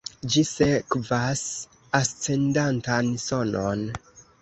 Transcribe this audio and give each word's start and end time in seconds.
Ĝi 0.35 0.41
sekvas 0.51 1.45
ascendantan 2.01 3.15
sonon. 3.29 3.89